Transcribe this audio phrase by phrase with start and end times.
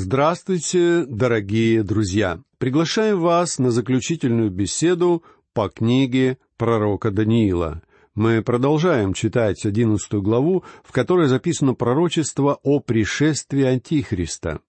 [0.00, 2.40] Здравствуйте, дорогие друзья!
[2.58, 7.82] Приглашаем вас на заключительную беседу по книге пророка Даниила.
[8.14, 14.60] Мы продолжаем читать одиннадцатую главу, в которой записано пророчество о пришествии Антихриста.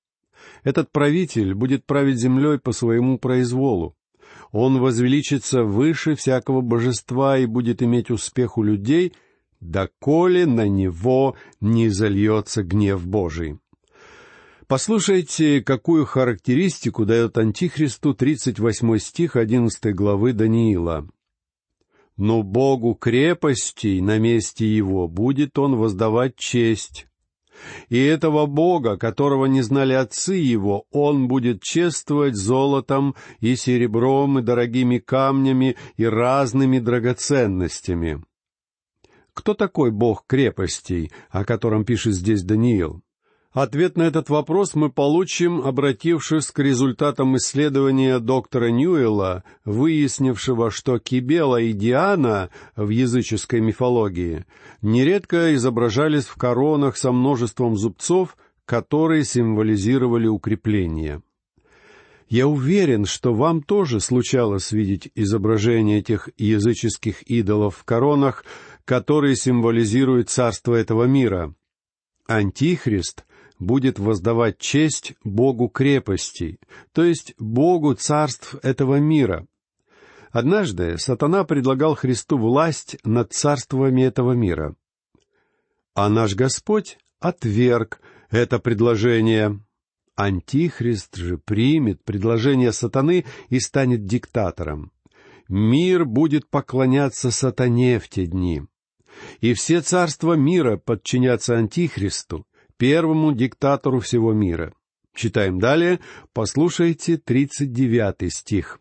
[0.64, 3.96] Этот правитель будет править землей по своему произволу.
[4.52, 9.14] Он возвеличится выше всякого божества и будет иметь успех у людей,
[9.60, 13.60] доколе на него не зальется гнев Божий.
[14.70, 21.10] Послушайте, какую характеристику дает Антихристу 38 стих 11 главы Даниила.
[22.18, 27.08] «Но Богу крепостей на месте его будет он воздавать честь,
[27.88, 34.44] и этого Бога, которого не знали отцы его, он будет чествовать золотом и серебром и
[34.44, 38.24] дорогими камнями и разными драгоценностями».
[39.34, 43.02] Кто такой Бог крепостей, о котором пишет здесь Даниил?
[43.52, 51.60] Ответ на этот вопрос мы получим, обратившись к результатам исследования доктора Ньюэлла, выяснившего, что Кибела
[51.60, 54.46] и Диана в языческой мифологии
[54.84, 61.24] нередко изображались в коронах со множеством зубцов, которые символизировали укрепление.
[62.28, 68.46] Я уверен, что вам тоже случалось видеть изображения этих языческих идолов в коронах,
[68.86, 71.56] которые символизируют царство этого мира.
[72.28, 73.26] Антихрист
[73.60, 76.60] будет воздавать честь Богу крепостей,
[76.94, 79.46] то есть Богу царств этого мира.
[80.32, 84.76] Однажды сатана предлагал Христу власть над царствами этого мира.
[85.96, 88.00] А наш Господь отверг
[88.30, 89.60] это предложение.
[90.16, 94.92] Антихрист же примет предложение сатаны и станет диктатором.
[95.48, 98.64] Мир будет поклоняться сатане в те дни.
[99.40, 102.46] И все царства мира подчинятся Антихристу,
[102.80, 104.74] первому диктатору всего мира.
[105.14, 106.00] Читаем далее,
[106.34, 108.80] послушайте тридцать девятый стих.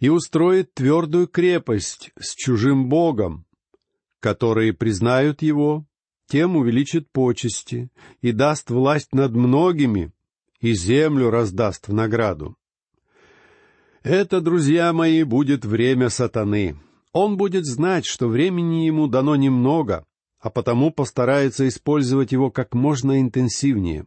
[0.00, 3.46] «И устроит твердую крепость с чужим Богом,
[4.20, 5.86] которые признают его,
[6.26, 7.90] тем увеличит почести
[8.20, 10.12] и даст власть над многими,
[10.60, 12.56] и землю раздаст в награду.
[14.02, 16.80] Это, друзья мои, будет время сатаны.
[17.12, 20.04] Он будет знать, что времени ему дано немного,
[20.40, 24.06] а потому постарается использовать его как можно интенсивнее.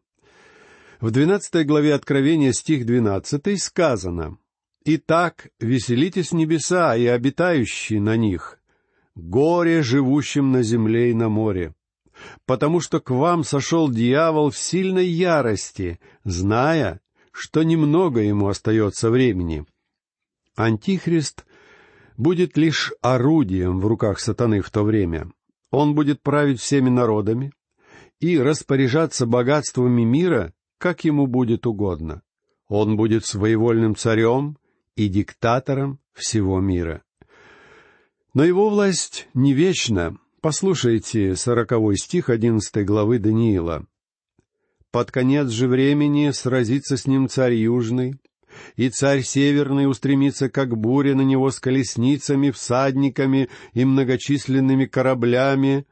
[1.00, 4.38] В двенадцатой главе Откровения стих двенадцатый сказано
[4.86, 8.60] «Итак, веселитесь небеса и обитающие на них,
[9.16, 11.74] горе живущим на земле и на море,
[12.46, 19.66] потому что к вам сошел дьявол в сильной ярости, зная, что немного ему остается времени».
[20.56, 21.46] Антихрист
[22.18, 25.32] будет лишь орудием в руках сатаны в то время.
[25.72, 27.54] Он будет править всеми народами
[28.20, 32.22] и распоряжаться богатствами мира, как ему будет угодно.
[32.68, 34.58] Он будет своевольным царем
[34.96, 37.04] и диктатором всего мира.
[38.34, 40.18] Но его власть не вечна.
[40.42, 43.86] Послушайте сороковой стих одиннадцатой главы Даниила.
[44.92, 48.20] «Под конец же времени сразится с ним царь Южный,
[48.76, 55.86] и царь Северный устремится, как буря, на него с колесницами, всадниками и многочисленными кораблями,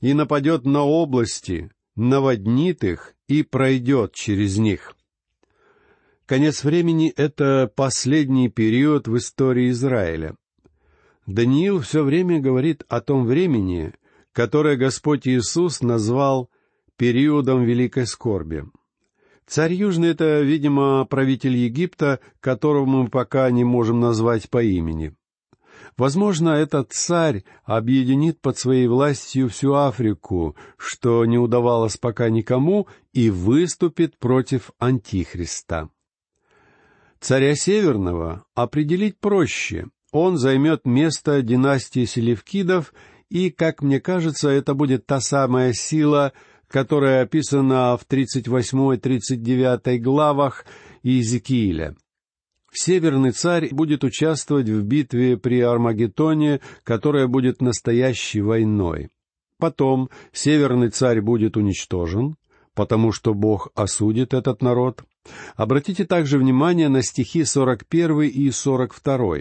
[0.00, 4.96] и нападет на области, наводнит их и пройдет через них.
[6.26, 10.36] Конец времени— это последний период в истории Израиля.
[11.26, 13.92] Даниил все время говорит о том времени,
[14.32, 16.50] которое Господь Иисус назвал
[16.96, 18.64] периодом великой скорби—
[19.46, 25.14] Царь Южный— это, видимо, правитель Египта, которого мы пока не можем назвать по имени.
[25.96, 33.30] Возможно, этот царь объединит под своей властью всю Африку, что не удавалось пока никому, и
[33.30, 35.90] выступит против Антихриста.
[37.20, 39.86] Царя Северного определить проще.
[40.12, 42.92] Он займет место династии Селевкидов,
[43.28, 46.32] и, как мне кажется, это будет та самая сила,
[46.72, 50.64] которая описана в 38-39 главах
[51.02, 51.94] Иезекииля.
[52.72, 59.10] Северный царь будет участвовать в битве при Армагеддоне, которая будет настоящей войной.
[59.58, 62.36] Потом Северный царь будет уничтожен,
[62.74, 65.04] потому что Бог осудит этот народ.
[65.54, 69.36] Обратите также внимание на стихи 41 и 42.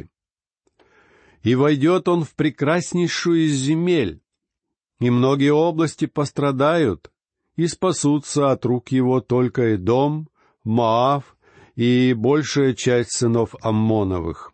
[1.43, 4.21] «И войдет он в прекраснейшую из земель,
[4.99, 7.09] и многие области пострадают,
[7.55, 10.29] и спасутся от рук его только и дом,
[10.63, 11.35] Маав
[11.75, 14.51] и большая часть сынов Аммоновых.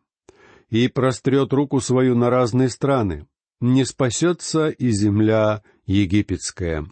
[0.69, 3.27] И прострет руку свою на разные страны,
[3.61, 6.85] не спасется и земля египетская.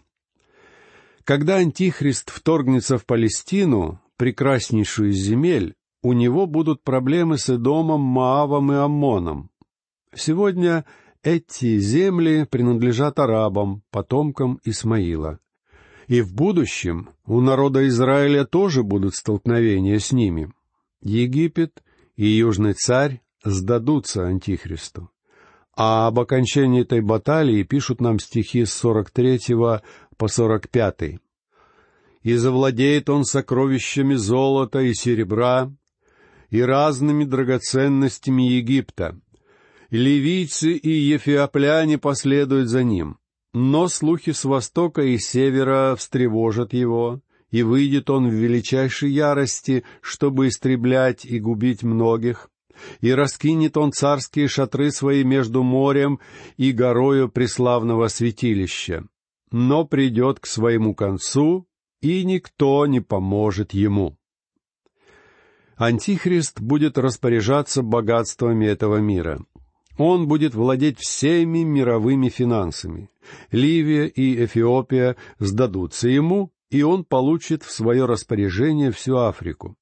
[1.24, 8.72] Когда Антихрист вторгнется в Палестину, прекраснейшую из земель, у него будут проблемы с Эдомом, Маавом
[8.72, 9.50] и Аммоном.
[10.14, 10.84] Сегодня
[11.22, 15.40] эти земли принадлежат арабам, потомкам Исмаила.
[16.06, 20.52] И в будущем у народа Израиля тоже будут столкновения с ними.
[21.02, 21.82] Египет
[22.16, 25.10] и Южный царь сдадутся Антихристу.
[25.76, 29.40] А об окончании этой баталии пишут нам стихи с 43
[30.16, 31.20] по 45.
[32.22, 35.70] «И завладеет он сокровищами золота и серебра,
[36.50, 39.18] и разными драгоценностями Египта.
[39.90, 43.18] Ливийцы и ефиопляне последуют за ним.
[43.58, 50.48] Но слухи с востока и севера встревожат его, и выйдет он в величайшей ярости, чтобы
[50.48, 52.50] истреблять и губить многих,
[53.00, 56.20] и раскинет он царские шатры свои между морем
[56.58, 59.06] и горою преславного святилища.
[59.50, 61.66] Но придет к своему концу,
[62.02, 64.18] и никто не поможет ему.
[65.76, 69.40] Антихрист будет распоряжаться богатствами этого мира.
[69.98, 73.08] Он будет владеть всеми мировыми финансами.
[73.50, 79.76] Ливия и Эфиопия сдадутся ему, и он получит в свое распоряжение всю Африку.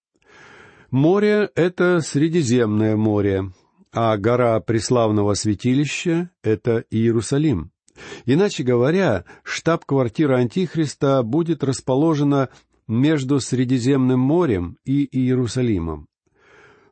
[0.90, 3.50] Море— это Средиземное море,
[3.93, 7.72] а гора Преславного святилища— это Иерусалим.
[8.26, 12.49] Иначе говоря, штаб-квартира Антихриста будет расположена
[12.87, 16.06] между Средиземным морем и Иерусалимом.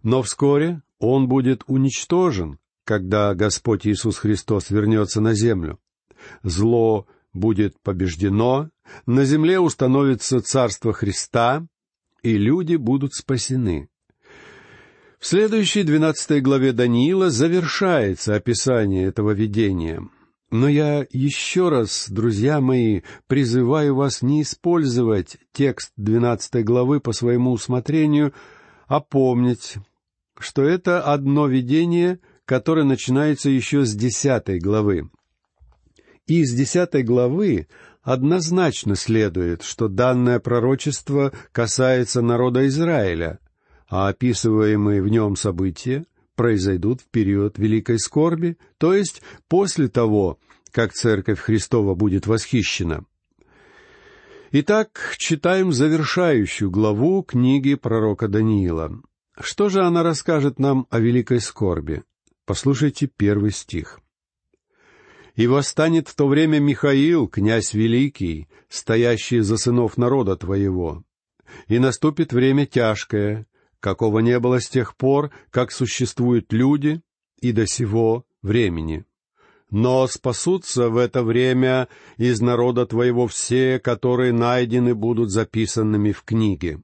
[0.02, 5.78] Но вскоре он будет уничтожен, когда Господь Иисус Христос вернется на землю.
[6.42, 8.70] Зло будет побеждено,
[9.06, 11.66] на земле установится Царство Христа,
[12.22, 13.88] и люди будут спасены.
[15.18, 20.02] В следующей двенадцатой главе Даниила завершается описание этого видения.
[20.50, 27.52] Но я еще раз, друзья мои, призываю вас не использовать текст двенадцатой главы по своему
[27.52, 28.34] усмотрению,
[28.86, 29.76] а помнить,
[30.38, 32.18] что это одно видение,
[32.52, 35.08] которое начинается еще с десятой главы.
[36.26, 37.66] И из десятой главы
[38.02, 43.38] однозначно следует, что данное пророчество касается народа Израиля,
[43.88, 46.04] а описываемые в нем события
[46.36, 50.38] произойдут в период великой скорби, то есть после того,
[50.72, 53.06] как Церковь Христова будет восхищена.
[54.50, 59.00] Итак, читаем завершающую главу книги пророка Даниила.
[59.40, 62.02] Что же она расскажет нам о великой скорби?
[62.44, 64.00] Послушайте первый стих.
[65.36, 71.04] «И восстанет в то время Михаил, князь великий, стоящий за сынов народа твоего.
[71.68, 73.46] И наступит время тяжкое,
[73.80, 77.00] какого не было с тех пор, как существуют люди,
[77.40, 79.04] и до сего времени.
[79.70, 86.82] Но спасутся в это время из народа твоего все, которые найдены будут записанными в книге.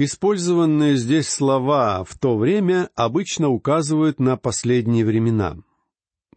[0.00, 5.56] Использованные здесь слова «в то время» обычно указывают на последние времена.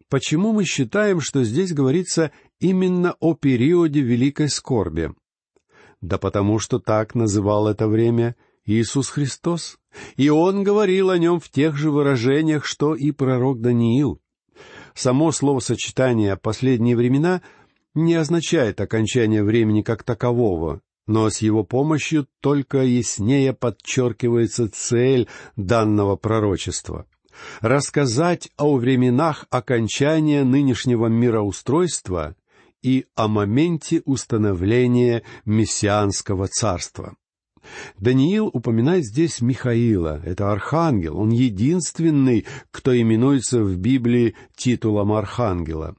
[0.10, 5.14] Почему мы считаем, что здесь говорится именно о периоде великой скорби?
[6.02, 8.36] Да потому что так называл это время
[8.66, 9.78] Иисус Христос,
[10.16, 14.20] и Он говорил о нем в тех же выражениях, что и пророк Даниил.
[14.96, 17.44] Само словосочетание «последние времена»
[17.94, 26.16] не означает окончание времени как такового, но с его помощью только яснее подчеркивается цель данного
[26.16, 27.06] пророчества—
[27.62, 32.36] рассказать о временах окончания нынешнего мироустройства
[32.82, 37.16] и о моменте установления мессианского царства.
[38.00, 45.96] Даниил упоминает здесь Михаила, это архангел, он единственный, кто именуется в Библии титулом архангела.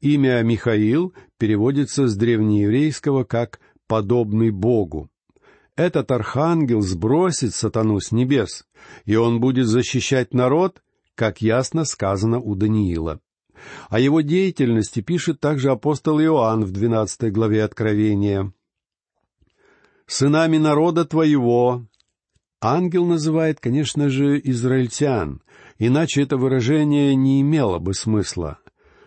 [0.00, 3.60] Имя Михаил переводится с древнееврейского как
[3.92, 5.10] «подобный Богу».
[5.76, 8.64] Этот архангел сбросит сатану с небес,
[9.04, 10.82] и он будет защищать народ,
[11.14, 13.20] как ясно сказано у Даниила.
[13.90, 18.54] О его деятельности пишет также апостол Иоанн в двенадцатой главе Откровения
[20.06, 21.86] сынами народа твоего».
[22.64, 25.42] Ангел называет, конечно же, израильтян,
[25.78, 28.58] иначе это выражение не имело бы смысла.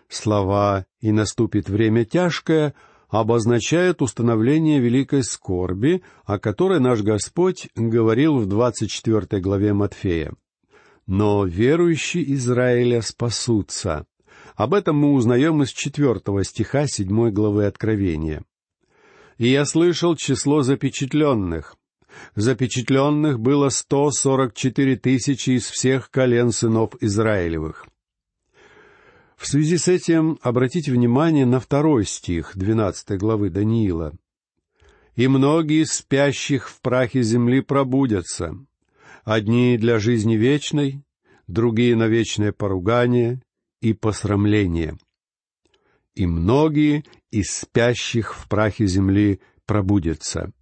[0.08, 2.74] Слова «и наступит время тяжкое»
[3.08, 10.32] обозначают установление великой скорби, о которой наш Господь говорил в двадцать четвертой главе Матфея.
[11.06, 14.06] Но верующие Израиля спасутся.
[14.56, 18.42] Об этом мы узнаем из четвертого стиха седьмой главы Откровения
[19.38, 21.76] и я слышал число запечатленных.
[22.34, 27.86] Запечатленных было сто сорок четыре тысячи из всех колен сынов Израилевых.
[29.36, 34.14] В связи с этим обратите внимание на второй стих двенадцатой главы Даниила.
[35.14, 38.54] «И многие спящих в прахе земли пробудятся,
[39.24, 41.02] одни для жизни вечной,
[41.46, 43.40] другие на вечное поругание
[43.80, 44.98] и посрамление.
[46.14, 50.52] И многие из спящих в прахе земли пробудятся».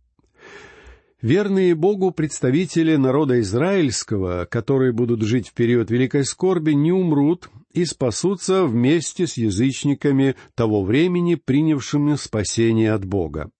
[1.22, 7.84] Верные Богу представители народа израильского, которые будут жить в период великой скорби, не умрут и
[7.84, 13.50] спасутся вместе с язычниками того времени, принявшими спасение от Бога.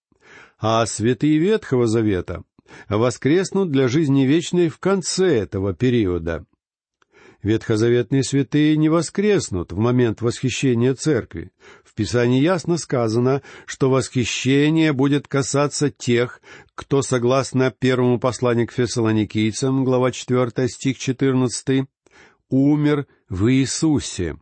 [0.58, 2.44] А святые Ветхого Завета
[2.88, 6.46] воскреснут для жизни вечной в конце этого периода.
[7.42, 11.50] Ветхозаветные святые не воскреснут в момент восхищения церкви.
[11.84, 16.40] В Писании ясно сказано, что восхищение будет касаться тех,
[16.74, 21.86] кто, согласно первому посланию к фессалоникийцам, глава 4, стих 14,
[22.48, 24.36] умер в Иисусе.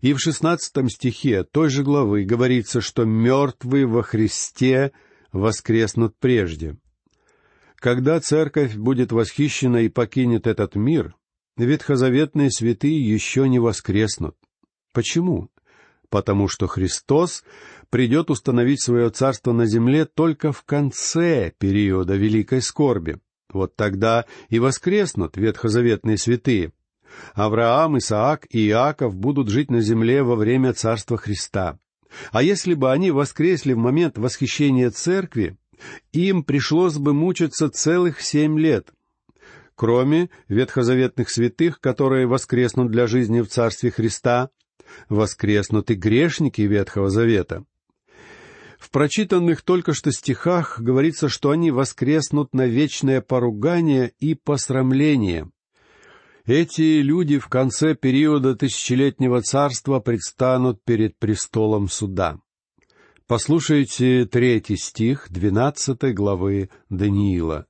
[0.00, 4.92] И в шестнадцатом стихе той же главы говорится, что мертвые во Христе
[5.32, 6.76] воскреснут прежде.
[7.76, 11.14] Когда церковь будет восхищена и покинет этот мир,
[11.56, 14.36] ветхозаветные святые еще не воскреснут.
[14.92, 15.50] Почему?
[16.08, 17.42] Потому что Христос
[17.90, 23.18] придет установить свое царство на земле только в конце периода великой скорби.
[23.52, 26.72] Вот тогда и воскреснут ветхозаветные святые.
[27.34, 31.78] Авраам, Исаак и Иаков будут жить на земле во время Царства Христа.
[32.32, 35.56] А если бы они воскресли в момент восхищения церкви,
[36.12, 38.92] им пришлось бы мучиться целых семь лет,
[39.76, 44.48] Кроме ветхозаветных святых, которые воскреснут для жизни в Царстве Христа,
[45.10, 47.64] воскреснут и грешники Ветхого Завета.
[48.78, 55.50] В прочитанных только что стихах говорится, что они воскреснут на вечное поругание и посрамление.
[56.46, 62.38] Эти люди в конце периода тысячелетнего царства предстанут перед престолом суда.
[63.26, 67.66] Послушайте третий стих двенадцатой главы Даниила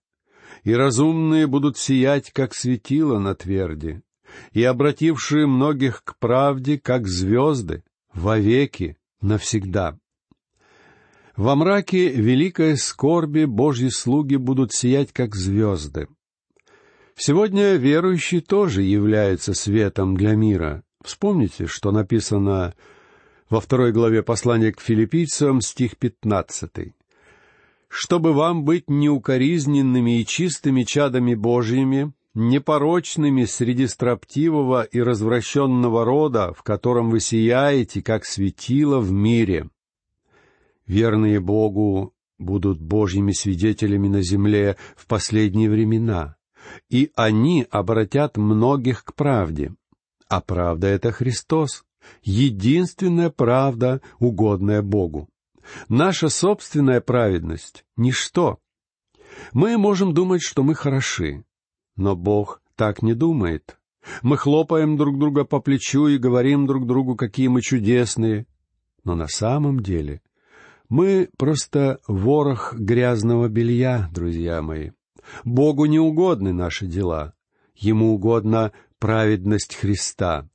[0.63, 4.03] и разумные будут сиять, как светило на тверди,
[4.53, 9.99] и обратившие многих к правде, как звезды, вовеки, навсегда.
[11.35, 16.09] Во мраке великой скорби Божьи слуги будут сиять, как звезды.
[17.17, 20.83] Сегодня верующие тоже являются светом для мира.
[21.03, 22.75] Вспомните, что написано
[23.49, 26.97] во второй главе послания к филиппийцам, стих пятнадцатый
[27.89, 36.63] чтобы вам быть неукоризненными и чистыми чадами Божьими, непорочными среди строптивого и развращенного рода, в
[36.63, 39.71] котором вы сияете, как светило в мире.
[40.87, 46.36] Верные Богу будут Божьими свидетелями на земле в последние времена,
[46.89, 49.75] и они обратят многих к правде.
[50.29, 51.85] А правда— это Христос,
[52.23, 55.29] единственная правда, угодная Богу.
[55.89, 58.59] Наша собственная праведность— ничто.
[59.53, 61.45] Мы можем думать, что мы хороши,
[61.97, 63.79] но Бог так не думает.
[64.23, 68.47] Мы хлопаем друг друга по плечу и говорим друг другу, какие мы чудесные.
[69.05, 70.23] Но на самом деле
[70.89, 74.91] мы просто ворох грязного белья, друзья мои.
[75.45, 77.35] Богу не угодны наши дела.
[77.75, 80.49] Ему угодна праведность Христа.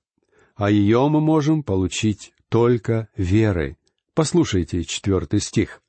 [0.56, 3.78] А ее мы можем получить только верой.
[4.14, 5.82] Послушайте четвертый стих.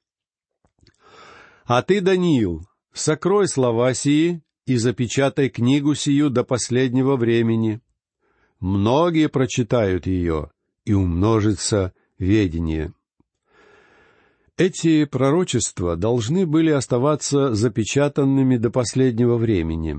[1.64, 7.80] «А ты, Даниил, сокрой слова сии и запечатай книгу сию до последнего времени.
[8.60, 10.50] Многие прочитают ее,
[10.84, 12.92] и умножится ведение».
[14.58, 19.98] Эти пророчества должны были оставаться запечатанными до последнего времени.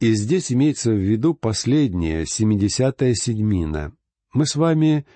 [0.00, 3.92] И здесь имеется в виду последняя, семидесятая седьмина.
[4.34, 5.06] Мы с вами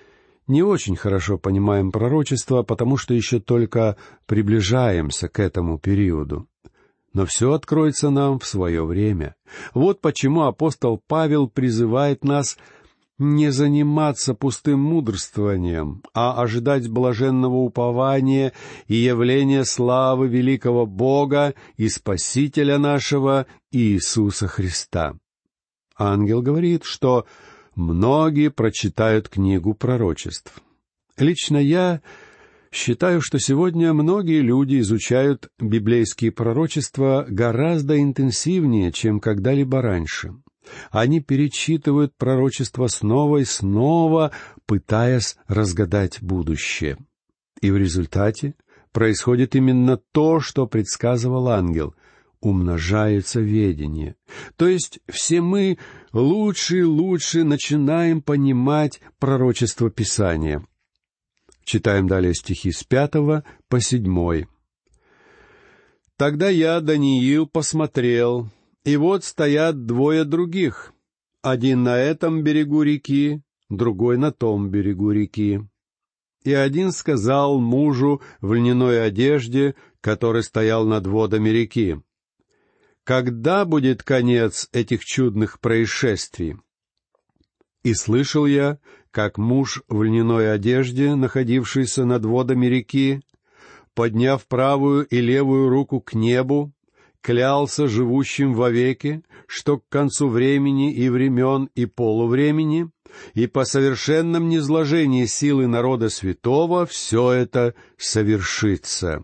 [0.47, 6.47] не очень хорошо понимаем пророчество, потому что еще только приближаемся к этому периоду.
[7.13, 9.35] Но все откроется нам в свое время.
[9.73, 12.57] Вот почему апостол Павел призывает нас
[13.17, 18.53] не заниматься пустым мудрствованием, а ожидать блаженного упования
[18.87, 25.15] и явления славы великого Бога и Спасителя нашего Иисуса Христа.
[25.97, 27.25] Ангел говорит, что
[27.75, 30.61] многие прочитают книгу пророчеств.
[31.17, 32.01] Лично я
[32.71, 40.33] считаю, что сегодня многие люди изучают библейские пророчества гораздо интенсивнее, чем когда-либо раньше.
[40.91, 44.31] Они перечитывают пророчества снова и снова,
[44.65, 46.97] пытаясь разгадать будущее.
[47.61, 48.55] И в результате
[48.91, 51.95] происходит именно то, что предсказывал ангел.
[52.43, 54.15] умножается ведение.
[54.55, 55.77] То есть все мы
[56.11, 60.65] лучше и лучше начинаем понимать пророчество Писания.
[61.63, 64.47] Читаем далее стихи с пятого по седьмой.
[66.17, 68.49] «Тогда я, Даниил, посмотрел,
[68.83, 70.93] и вот стоят двое других,
[71.41, 75.61] один на этом берегу реки, другой на том берегу реки.
[76.43, 82.01] И один сказал мужу в льняной одежде, который стоял над водами реки,
[83.03, 86.57] «Когда будет конец этих чудных происшествий?»
[87.83, 88.79] И слышал я,
[89.11, 93.21] как муж в льняной одежде, находившийся над водами реки,
[93.93, 96.73] подняв правую и левую руку к небу,
[97.21, 102.89] клялся живущим вовеки, что к концу времени и времен и полувремени,
[103.33, 109.23] и по совершенном низложении силы народа святого все это совершится.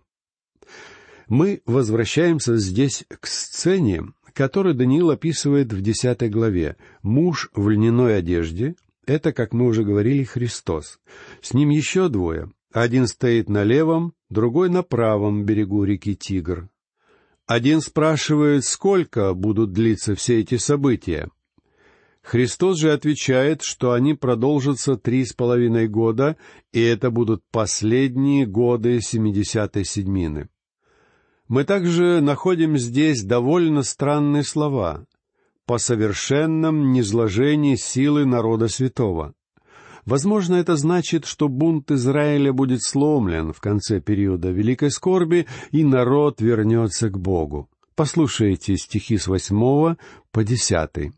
[1.27, 6.77] Мы возвращаемся здесь к сцене, которую Даниил описывает в десятой главе.
[7.01, 8.75] Муж в льняной одежде—
[9.05, 10.99] это, как мы уже говорили, Христос.
[11.41, 12.51] С ним еще двое.
[12.71, 16.69] Один стоит на левом, другой на правом берегу реки Тигр.
[17.47, 21.29] Один спрашивает, сколько будут длиться все эти события.
[22.21, 26.35] Христос же отвечает, что они продолжатся три с половиной года,
[26.73, 30.49] и это будут последние годы семидесятой седьмины.
[31.47, 35.07] Мы также находим здесь довольно странные слова
[35.65, 39.33] «по совершенном низложении силы народа святого».
[40.07, 46.39] Возможно, это значит, что бунт Израиля будет сломлен в конце периода великой скорби, и народ
[46.39, 47.69] вернется к Богу.
[47.93, 49.97] Послушайте стихи с восьмого
[50.31, 51.11] по десятый.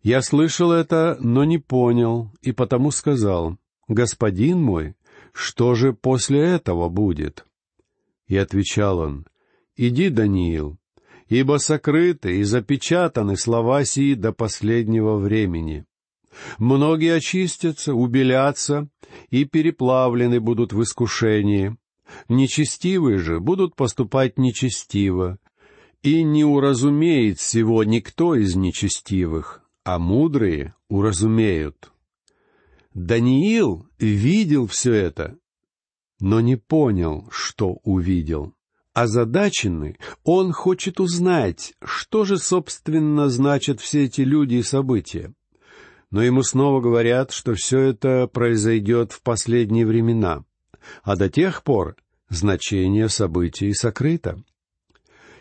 [0.00, 3.58] «Я слышал это, но не понял, и потому сказал,
[3.88, 4.94] «Господин мой,
[5.32, 7.44] что же после этого будет?»
[8.28, 9.26] И отвечал он,
[9.74, 10.78] «Иди, Даниил,
[11.26, 15.84] ибо сокрыты и запечатаны слова сии до последнего времени.
[16.58, 18.88] Многие очистятся, убелятся
[19.30, 21.76] и переплавлены будут в искушении.
[22.28, 25.38] Нечестивые же будут поступать нечестиво,
[26.02, 31.92] и не уразумеет всего никто из нечестивых, а мудрые уразумеют.
[32.92, 35.38] Даниил видел все это,
[36.20, 38.54] но не понял, что увидел.
[38.92, 45.32] Озадаченный, он хочет узнать, что же, собственно, значат все эти люди и события
[46.12, 50.44] но ему снова говорят, что все это произойдет в последние времена,
[51.02, 51.96] а до тех пор
[52.28, 54.40] значение событий сокрыто.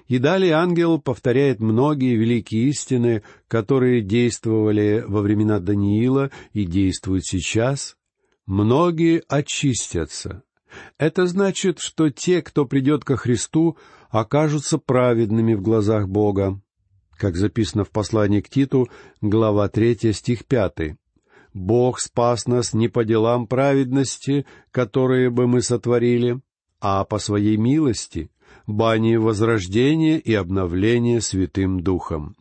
[0.07, 7.97] И далее ангел повторяет многие великие истины, которые действовали во времена Даниила и действуют сейчас.
[8.45, 10.43] Многие очистятся.
[10.97, 13.77] Это значит, что те, кто придет ко Христу,
[14.10, 16.62] окажутся праведными в глазах Бога,
[17.21, 18.89] как записано в послании к Титу,
[19.21, 20.95] глава 3, стих 5.
[21.53, 26.41] «Бог спас нас не по делам праведности, которые бы мы сотворили,
[26.79, 28.31] а по своей милости,
[28.65, 32.36] бани возрождения и обновления Святым Духом».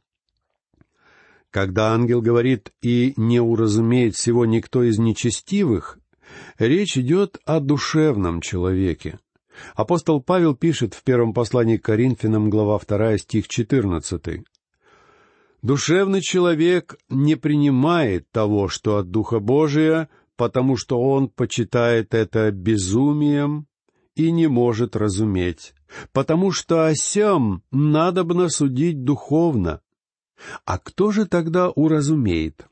[1.51, 5.99] Когда ангел говорит «и не уразумеет всего никто из нечестивых»,
[6.59, 9.19] речь идет о душевном человеке.
[9.75, 14.43] Апостол Павел пишет в первом послании к Коринфянам, глава 2, стих 14.
[15.63, 23.67] Душевный человек не принимает того, что от Духа Божия, потому что он почитает это безумием
[24.15, 25.75] и не может разуметь,
[26.13, 29.83] потому что о сем надобно судить духовно.
[30.65, 32.67] А кто же тогда уразумеет?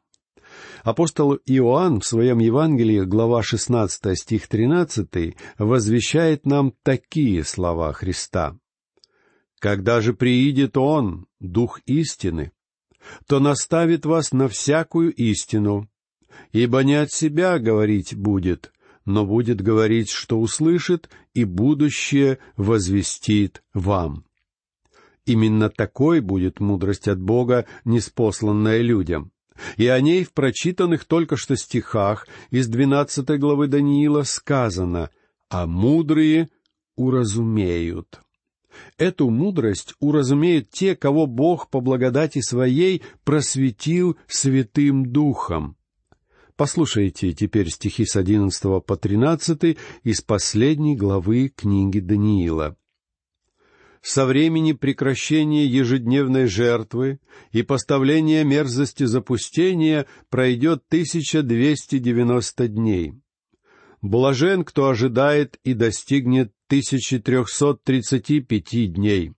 [0.83, 8.57] Апостол Иоанн в своем Евангелии, глава 16, стих 13, возвещает нам такие слова Христа.
[9.59, 12.53] «Когда же приидет Он, Дух истины,
[13.26, 15.88] то наставит вас на всякую истину,
[16.52, 18.72] ибо не от себя говорить будет,
[19.04, 24.24] но будет говорить, что услышит, и будущее возвестит вам.
[25.24, 29.30] Именно такой будет мудрость от Бога, неспосланная людям.
[29.76, 35.11] И о ней в прочитанных только что стихах из двенадцатой главы Даниила сказано
[35.50, 36.48] «А мудрые
[36.96, 38.20] уразумеют».
[38.96, 45.76] Эту мудрость уразумеют те, кого Бог по благодати своей просветил Святым Духом.
[46.56, 52.76] Послушайте теперь стихи с одиннадцатого по тринадцатый из последней главы книги Даниила.
[54.02, 57.20] «Со времени прекращения ежедневной жертвы
[57.52, 63.14] и поставления мерзости запустения пройдет тысяча двести девяносто дней.
[64.02, 69.33] Блажен, кто ожидает и достигнет 1335 дней.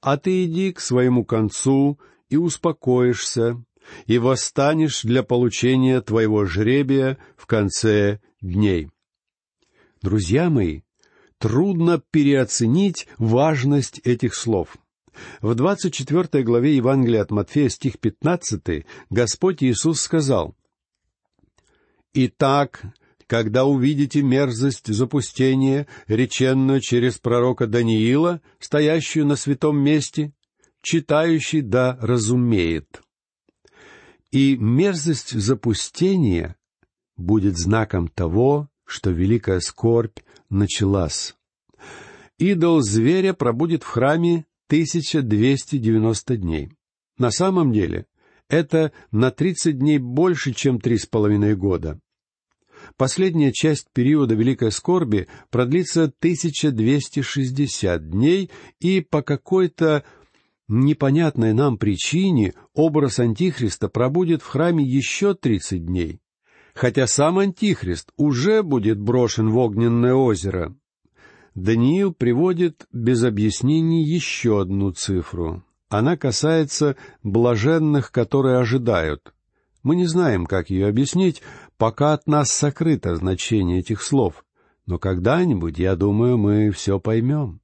[0.00, 3.64] А ты иди к своему концу и успокоишься,
[4.06, 8.90] и восстанешь для получения твоего жребия в конце дней.
[10.02, 10.82] Друзья мои,
[11.38, 14.76] трудно переоценить важность этих слов.
[15.40, 20.54] В двадцать четвертой главе Евангелия от Матфея, стих пятнадцатый, Господь Иисус сказал,
[22.12, 22.82] «Итак,
[23.30, 30.32] когда увидите мерзость запустения, реченную через пророка Даниила, стоящую на святом месте,
[30.82, 33.00] читающий да разумеет.
[34.32, 36.56] И мерзость запустения
[37.16, 41.36] будет знаком того, что великая скорбь началась.
[42.36, 46.72] Идол зверя пробудет в храме 1290 дней.
[47.16, 48.06] На самом деле,
[48.48, 52.00] это на 30 дней больше, чем три с половиной года.
[53.00, 60.04] Последняя часть периода Великой Скорби продлится 1260 дней, и по какой-то
[60.68, 66.20] непонятной нам причине образ Антихриста пробудет в храме еще тридцать дней,
[66.74, 70.76] хотя сам Антихрист уже будет брошен в огненное озеро.
[71.54, 75.64] Даниил приводит без объяснений еще одну цифру.
[75.88, 79.32] Она касается блаженных, которые ожидают.
[79.82, 81.40] Мы не знаем, как ее объяснить,
[81.80, 84.44] пока от нас сокрыто значение этих слов,
[84.84, 87.62] но когда-нибудь, я думаю, мы все поймем.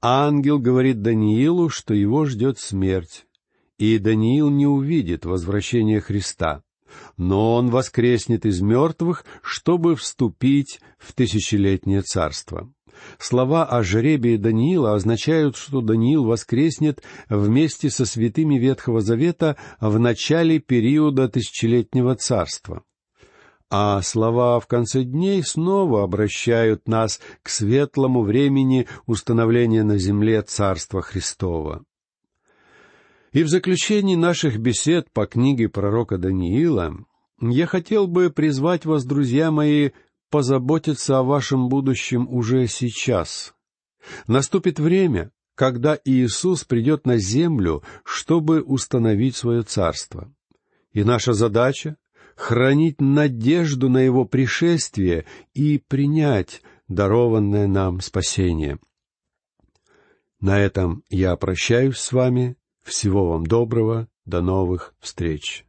[0.00, 3.26] Ангел говорит Даниилу, что его ждет смерть,
[3.76, 6.62] и Даниил не увидит возвращения Христа,
[7.18, 12.72] но он воскреснет из мертвых, чтобы вступить в тысячелетнее царство.
[13.18, 20.60] Слова о жребии Даниила означают, что Даниил воскреснет вместе со святыми Ветхого Завета в начале
[20.60, 22.84] периода тысячелетнего царства.
[23.76, 31.02] А слова в конце дней снова обращают нас к светлому времени установления на земле Царства
[31.02, 31.84] Христова.
[33.32, 37.04] И в заключении наших бесед по книге пророка Даниила
[37.40, 39.90] я хотел бы призвать вас, друзья мои,
[40.30, 43.54] позаботиться о вашем будущем уже сейчас.
[44.28, 50.32] Наступит время, когда Иисус придет на землю, чтобы установить свое царство.
[50.92, 51.96] И наша задача—
[52.36, 58.78] хранить надежду на Его пришествие и принять дарованное нам спасение.
[60.40, 62.56] На этом я прощаюсь с вами.
[62.82, 64.08] Всего вам доброго.
[64.26, 65.64] До новых встреч.